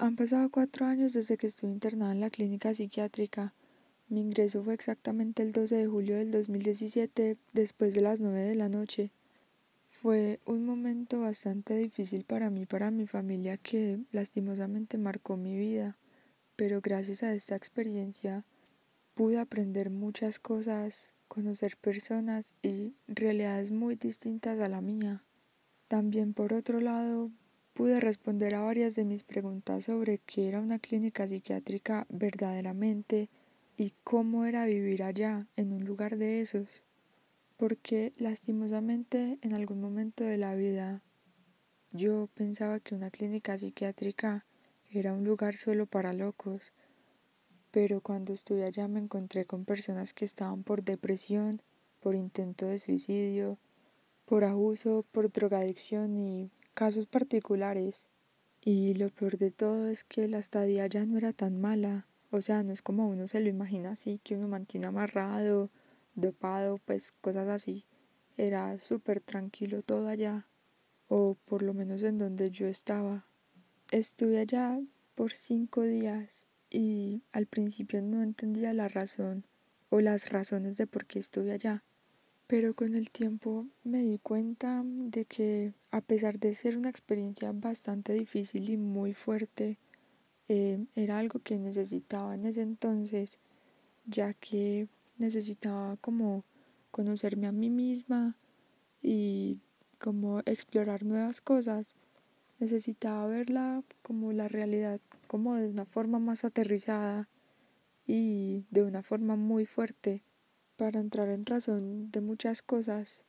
Han 0.00 0.14
pasado 0.14 0.48
cuatro 0.48 0.86
años 0.86 1.12
desde 1.12 1.36
que 1.36 1.48
estuve 1.48 1.72
internada 1.72 2.12
en 2.12 2.20
la 2.20 2.30
clínica 2.30 2.72
psiquiátrica. 2.72 3.52
Mi 4.08 4.20
ingreso 4.20 4.62
fue 4.62 4.74
exactamente 4.74 5.42
el 5.42 5.50
12 5.50 5.74
de 5.74 5.86
julio 5.88 6.16
del 6.16 6.30
2017, 6.30 7.36
después 7.52 7.94
de 7.94 8.00
las 8.00 8.20
9 8.20 8.42
de 8.42 8.54
la 8.54 8.68
noche. 8.68 9.10
Fue 9.90 10.38
un 10.46 10.64
momento 10.64 11.22
bastante 11.22 11.74
difícil 11.74 12.22
para 12.22 12.48
mí 12.48 12.60
y 12.60 12.66
para 12.66 12.92
mi 12.92 13.08
familia 13.08 13.56
que 13.56 13.98
lastimosamente 14.12 14.98
marcó 14.98 15.36
mi 15.36 15.58
vida, 15.58 15.96
pero 16.54 16.80
gracias 16.80 17.24
a 17.24 17.34
esta 17.34 17.56
experiencia 17.56 18.44
pude 19.14 19.40
aprender 19.40 19.90
muchas 19.90 20.38
cosas, 20.38 21.12
conocer 21.26 21.76
personas 21.76 22.54
y 22.62 22.94
realidades 23.08 23.72
muy 23.72 23.96
distintas 23.96 24.60
a 24.60 24.68
la 24.68 24.80
mía. 24.80 25.24
También 25.88 26.34
por 26.34 26.52
otro 26.52 26.80
lado 26.80 27.32
pude 27.78 28.00
responder 28.00 28.56
a 28.56 28.60
varias 28.60 28.96
de 28.96 29.04
mis 29.04 29.22
preguntas 29.22 29.84
sobre 29.84 30.18
qué 30.18 30.48
era 30.48 30.60
una 30.60 30.80
clínica 30.80 31.28
psiquiátrica 31.28 32.08
verdaderamente 32.08 33.28
y 33.76 33.92
cómo 34.02 34.46
era 34.46 34.66
vivir 34.66 35.04
allá, 35.04 35.46
en 35.54 35.72
un 35.72 35.84
lugar 35.84 36.16
de 36.16 36.40
esos. 36.40 36.82
Porque 37.56 38.12
lastimosamente 38.16 39.38
en 39.42 39.54
algún 39.54 39.80
momento 39.80 40.24
de 40.24 40.38
la 40.38 40.56
vida 40.56 41.02
yo 41.92 42.28
pensaba 42.34 42.80
que 42.80 42.96
una 42.96 43.12
clínica 43.12 43.56
psiquiátrica 43.56 44.44
era 44.90 45.12
un 45.12 45.22
lugar 45.22 45.56
solo 45.56 45.86
para 45.86 46.12
locos, 46.12 46.72
pero 47.70 48.00
cuando 48.00 48.32
estuve 48.32 48.64
allá 48.64 48.88
me 48.88 48.98
encontré 48.98 49.44
con 49.44 49.64
personas 49.64 50.14
que 50.14 50.24
estaban 50.24 50.64
por 50.64 50.82
depresión, 50.82 51.62
por 52.00 52.16
intento 52.16 52.66
de 52.66 52.80
suicidio, 52.80 53.56
por 54.24 54.42
abuso, 54.42 55.04
por 55.12 55.30
drogadicción 55.30 56.16
y 56.16 56.50
casos 56.74 57.06
particulares. 57.06 58.08
Y 58.60 58.94
lo 58.94 59.10
peor 59.10 59.38
de 59.38 59.50
todo 59.50 59.88
es 59.88 60.04
que 60.04 60.28
la 60.28 60.38
estadía 60.38 60.86
ya 60.86 61.04
no 61.06 61.16
era 61.16 61.32
tan 61.32 61.60
mala. 61.60 62.06
O 62.30 62.40
sea, 62.40 62.62
no 62.62 62.72
es 62.72 62.82
como 62.82 63.08
uno 63.08 63.28
se 63.28 63.40
lo 63.40 63.48
imagina 63.48 63.92
así, 63.92 64.20
que 64.22 64.36
uno 64.36 64.48
mantiene 64.48 64.86
amarrado, 64.86 65.70
dopado, 66.14 66.78
pues 66.84 67.12
cosas 67.20 67.48
así. 67.48 67.86
Era 68.36 68.78
súper 68.78 69.20
tranquilo 69.20 69.82
todo 69.82 70.08
allá. 70.08 70.46
O 71.08 71.36
por 71.44 71.62
lo 71.62 71.74
menos 71.74 72.02
en 72.02 72.18
donde 72.18 72.50
yo 72.50 72.66
estaba. 72.66 73.26
Estuve 73.90 74.38
allá 74.38 74.78
por 75.14 75.32
cinco 75.32 75.82
días 75.82 76.46
y 76.70 77.22
al 77.32 77.46
principio 77.46 78.02
no 78.02 78.22
entendía 78.22 78.74
la 78.74 78.88
razón 78.88 79.46
o 79.88 80.00
las 80.00 80.28
razones 80.28 80.76
de 80.76 80.86
por 80.86 81.06
qué 81.06 81.18
estuve 81.18 81.52
allá 81.52 81.82
pero 82.48 82.74
con 82.74 82.94
el 82.96 83.10
tiempo 83.10 83.66
me 83.84 84.00
di 84.02 84.18
cuenta 84.18 84.82
de 84.84 85.26
que 85.26 85.74
a 85.90 86.00
pesar 86.00 86.38
de 86.38 86.54
ser 86.54 86.78
una 86.78 86.88
experiencia 86.88 87.52
bastante 87.52 88.14
difícil 88.14 88.70
y 88.70 88.78
muy 88.78 89.12
fuerte, 89.12 89.78
eh, 90.48 90.82
era 90.94 91.18
algo 91.18 91.40
que 91.40 91.58
necesitaba 91.58 92.34
en 92.34 92.44
ese 92.46 92.62
entonces, 92.62 93.38
ya 94.06 94.32
que 94.32 94.88
necesitaba 95.18 95.98
como 95.98 96.42
conocerme 96.90 97.46
a 97.48 97.52
mí 97.52 97.68
misma 97.68 98.34
y 99.02 99.60
como 99.98 100.40
explorar 100.46 101.04
nuevas 101.04 101.42
cosas. 101.42 101.96
Necesitaba 102.60 103.26
verla 103.26 103.82
como 104.02 104.32
la 104.32 104.48
realidad, 104.48 105.00
como 105.26 105.54
de 105.56 105.68
una 105.68 105.84
forma 105.84 106.18
más 106.18 106.44
aterrizada 106.44 107.28
y 108.06 108.64
de 108.70 108.84
una 108.84 109.02
forma 109.02 109.36
muy 109.36 109.66
fuerte 109.66 110.22
para 110.78 111.00
entrar 111.00 111.28
en 111.28 111.44
razón 111.44 112.10
de 112.12 112.20
muchas 112.20 112.62
cosas. 112.62 113.24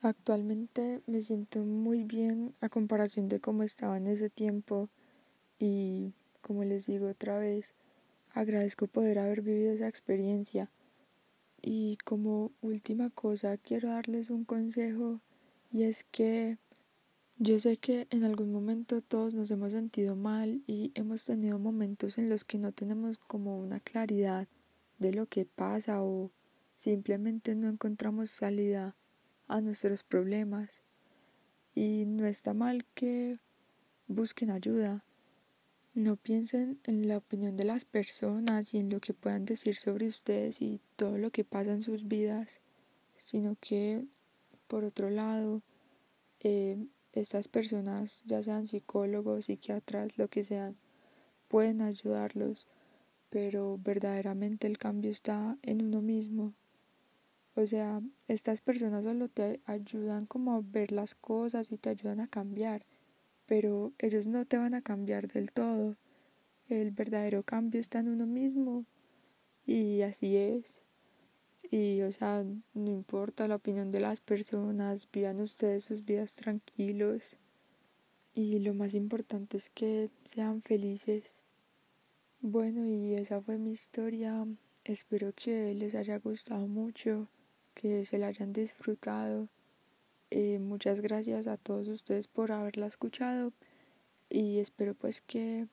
Actualmente 0.00 1.02
me 1.06 1.20
siento 1.20 1.60
muy 1.60 2.04
bien 2.04 2.54
a 2.62 2.70
comparación 2.70 3.28
de 3.28 3.38
cómo 3.38 3.62
estaba 3.62 3.98
en 3.98 4.06
ese 4.06 4.30
tiempo 4.30 4.88
y 5.58 6.14
como 6.40 6.64
les 6.64 6.86
digo 6.86 7.08
otra 7.08 7.38
vez, 7.38 7.74
agradezco 8.32 8.86
poder 8.86 9.18
haber 9.18 9.42
vivido 9.42 9.72
esa 9.72 9.88
experiencia. 9.88 10.70
Y 11.60 11.98
como 12.04 12.50
última 12.62 13.10
cosa 13.10 13.58
quiero 13.58 13.90
darles 13.90 14.30
un 14.30 14.44
consejo 14.44 15.20
y 15.70 15.82
es 15.82 16.04
que 16.04 16.56
yo 17.38 17.58
sé 17.58 17.76
que 17.76 18.06
en 18.08 18.24
algún 18.24 18.52
momento 18.52 19.02
todos 19.02 19.34
nos 19.34 19.50
hemos 19.50 19.72
sentido 19.72 20.16
mal 20.16 20.62
y 20.66 20.92
hemos 20.94 21.26
tenido 21.26 21.58
momentos 21.58 22.16
en 22.16 22.30
los 22.30 22.44
que 22.44 22.56
no 22.56 22.72
tenemos 22.72 23.18
como 23.18 23.58
una 23.58 23.80
claridad 23.80 24.48
de 24.98 25.12
lo 25.12 25.26
que 25.26 25.44
pasa 25.44 26.02
o 26.02 26.30
Simplemente 26.76 27.54
no 27.54 27.68
encontramos 27.68 28.30
salida 28.30 28.96
a 29.48 29.60
nuestros 29.62 30.02
problemas 30.02 30.82
y 31.74 32.04
no 32.06 32.26
está 32.26 32.52
mal 32.52 32.84
que 32.94 33.38
busquen 34.06 34.50
ayuda. 34.50 35.02
No 35.94 36.16
piensen 36.16 36.78
en 36.84 37.08
la 37.08 37.16
opinión 37.16 37.56
de 37.56 37.64
las 37.64 37.86
personas 37.86 38.74
y 38.74 38.78
en 38.78 38.90
lo 38.90 39.00
que 39.00 39.14
puedan 39.14 39.46
decir 39.46 39.76
sobre 39.76 40.06
ustedes 40.06 40.60
y 40.60 40.78
todo 40.96 41.16
lo 41.16 41.30
que 41.30 41.44
pasa 41.44 41.72
en 41.72 41.82
sus 41.82 42.06
vidas, 42.06 42.60
sino 43.16 43.56
que, 43.58 44.04
por 44.66 44.84
otro 44.84 45.08
lado, 45.08 45.62
eh, 46.40 46.76
estas 47.12 47.48
personas, 47.48 48.22
ya 48.26 48.42
sean 48.42 48.66
psicólogos, 48.66 49.46
psiquiatras, 49.46 50.18
lo 50.18 50.28
que 50.28 50.44
sean, 50.44 50.76
pueden 51.48 51.80
ayudarlos, 51.80 52.66
pero 53.30 53.78
verdaderamente 53.82 54.66
el 54.66 54.76
cambio 54.76 55.10
está 55.10 55.56
en 55.62 55.82
uno 55.82 56.02
mismo. 56.02 56.52
O 57.58 57.66
sea, 57.66 58.02
estas 58.28 58.60
personas 58.60 59.02
solo 59.02 59.28
te 59.30 59.62
ayudan 59.64 60.26
como 60.26 60.54
a 60.54 60.60
ver 60.60 60.92
las 60.92 61.14
cosas 61.14 61.72
y 61.72 61.78
te 61.78 61.88
ayudan 61.88 62.20
a 62.20 62.28
cambiar, 62.28 62.84
pero 63.46 63.94
ellos 63.98 64.26
no 64.26 64.44
te 64.44 64.58
van 64.58 64.74
a 64.74 64.82
cambiar 64.82 65.26
del 65.26 65.52
todo. 65.52 65.96
El 66.68 66.90
verdadero 66.90 67.44
cambio 67.44 67.80
está 67.80 68.00
en 68.00 68.08
uno 68.08 68.26
mismo 68.26 68.84
y 69.64 70.02
así 70.02 70.36
es. 70.36 70.82
Y, 71.70 72.02
o 72.02 72.12
sea, 72.12 72.44
no 72.74 72.90
importa 72.90 73.48
la 73.48 73.56
opinión 73.56 73.90
de 73.90 74.00
las 74.00 74.20
personas, 74.20 75.08
vivan 75.10 75.40
ustedes 75.40 75.84
sus 75.84 76.04
vidas 76.04 76.36
tranquilos. 76.36 77.36
Y 78.34 78.58
lo 78.58 78.74
más 78.74 78.94
importante 78.94 79.56
es 79.56 79.70
que 79.70 80.10
sean 80.26 80.60
felices. 80.60 81.42
Bueno, 82.42 82.86
y 82.86 83.14
esa 83.14 83.40
fue 83.40 83.56
mi 83.56 83.72
historia. 83.72 84.46
Espero 84.84 85.32
que 85.34 85.72
les 85.72 85.94
haya 85.94 86.18
gustado 86.18 86.68
mucho 86.68 87.30
que 87.76 88.04
se 88.06 88.18
la 88.18 88.28
hayan 88.28 88.52
disfrutado. 88.52 89.48
Eh, 90.30 90.58
muchas 90.58 91.00
gracias 91.00 91.46
a 91.46 91.56
todos 91.56 91.86
ustedes 91.86 92.26
por 92.26 92.50
haberla 92.50 92.86
escuchado 92.86 93.52
y 94.28 94.58
espero 94.58 94.94
pues 94.94 95.20
que 95.20 95.68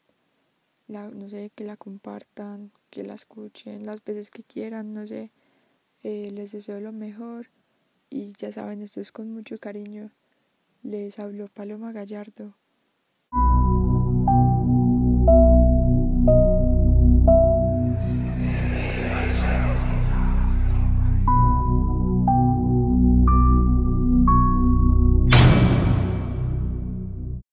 la, 0.88 1.10
no 1.10 1.30
sé, 1.30 1.50
que 1.56 1.64
la 1.64 1.78
compartan, 1.78 2.72
que 2.92 3.04
la 3.04 3.16
escuchen 3.16 3.86
las 3.86 4.04
veces 4.04 4.30
que 4.30 4.44
quieran, 4.44 4.94
no 4.94 5.08
sé, 5.08 5.32
eh, 6.04 6.30
les 6.32 6.52
deseo 6.52 6.80
lo 6.82 6.92
mejor 6.92 7.48
y 8.10 8.34
ya 8.34 8.52
saben, 8.52 8.82
esto 8.82 9.02
es 9.02 9.12
con 9.12 9.32
mucho 9.32 9.58
cariño. 9.58 10.12
Les 10.84 11.18
habló 11.18 11.48
Paloma 11.48 11.94
Gallardo. 11.94 12.54